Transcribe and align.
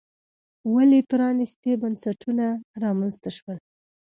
ولې 0.73 0.99
پرانیستي 1.09 1.71
بنسټونه 1.81 2.45
رامنځته 2.83 3.29
شول. 3.37 3.57